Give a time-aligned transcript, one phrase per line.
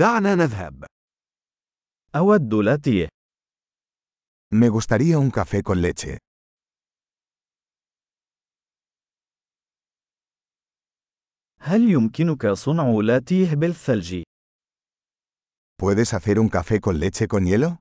[0.00, 0.84] دعنا نذهب.
[2.16, 3.08] أود لاتيه.
[4.54, 6.18] Me gustaría un café con leche.
[11.60, 14.22] هل يمكنك صنع لاتيه بالثلج؟
[15.82, 17.78] ¿Puedes hacer un café con leche con hielo?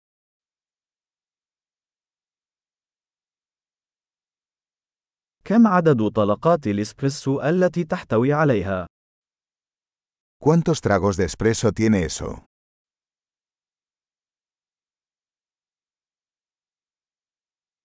[5.45, 8.88] كم عدد طلقات الإسبريسو التي تحتوي عليها؟
[10.38, 12.44] ¿Cuántos tragos de espresso tiene eso?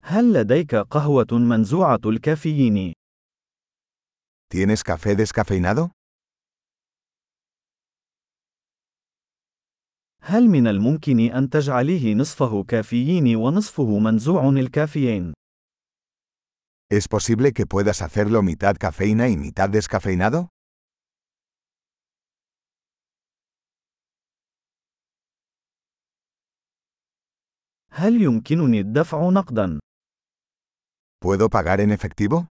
[0.04, 2.94] هل لديك قهوة منزوعة الكافيين؟
[4.54, 5.92] ¿Tienes café descafeinado?
[10.22, 15.34] هل من الممكن أن تجعليه نصفه كافيين ونصفه منزوع الكافيين؟
[16.92, 20.50] ¿Es posible que puedas hacerlo mitad cafeína y mitad descafeinado?
[27.97, 29.79] هل يمكنني الدفع نقدا؟
[31.25, 32.47] ¿Puedo pagar en efectivo?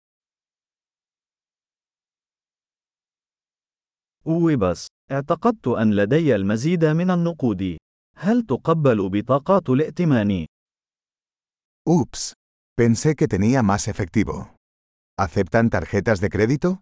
[4.26, 7.78] أوي بس، اعتقدت أن لدي المزيد من النقود.
[8.16, 10.46] هل تقبل بطاقات الائتمان؟
[11.88, 12.32] Ups.
[12.76, 14.54] Pensé que tenía más efectivo.
[15.18, 16.80] ¿Aceptan tarjetas de crédito?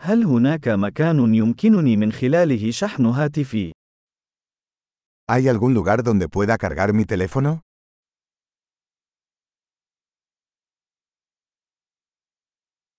[0.00, 3.72] هل هناك مكان يمكنني من خلاله شحن هاتفي؟
[5.30, 7.60] ¿Hay algún lugar donde pueda cargar mi teléfono?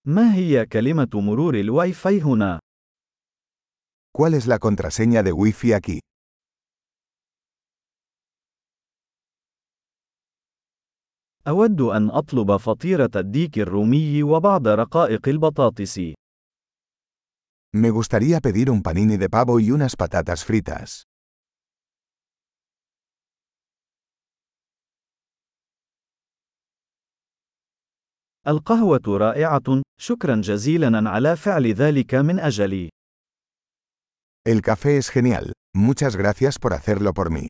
[0.06, 2.60] ما هي كلمة مرور الواي فاي هنا؟
[4.18, 6.00] ¿Cuál es la contraseña de Wi-Fi aquí?
[11.48, 16.19] أود أن أطلب فطيرة الديك الرومي وبعض رقائق البطاطس.
[17.75, 21.05] Me gustaría pedir un panini de pavo y unas patatas fritas.
[28.47, 32.89] القهوة رائعة، شكرا جزيلا على فعل ذلك من أجلي.
[34.47, 35.53] El café es genial.
[35.75, 37.49] Muchas gracias por hacerlo por mí.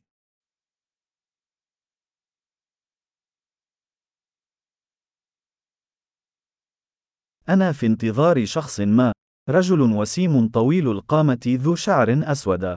[7.49, 9.11] أنا في انتظار شخص ما،
[9.50, 12.76] رجل وسيم طويل القامة ذو شعر أسود.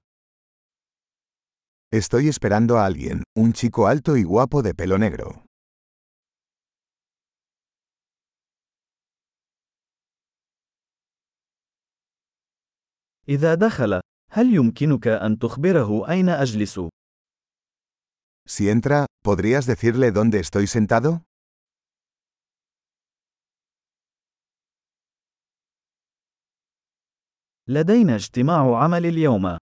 [1.93, 5.45] Estoy esperando a alguien, un chico alto y guapo de pelo negro.
[13.29, 14.01] إذا دخل،
[14.31, 16.79] هل يمكنك أن تخبره أين أجلس؟
[18.45, 21.23] Si entra, ¿podrías decirle dónde estoy sentado?
[27.67, 29.57] لدينا اجتماع عمل اليوم.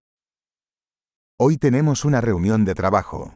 [1.44, 3.34] Hoy tenemos una reunión de trabajo.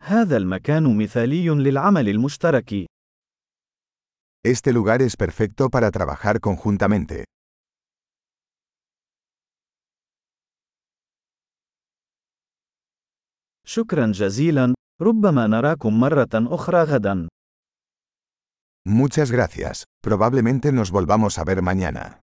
[0.00, 2.86] هذا المكان مثالي للعمل المشترك.
[4.46, 7.24] Este lugar es perfecto para trabajar conjuntamente.
[13.66, 17.28] شكرا جزيلا، ربما نراكم مرة أخرى غدا.
[18.88, 19.84] Muchas gracias.
[20.00, 22.22] Probablemente nos volvamos a ver mañana.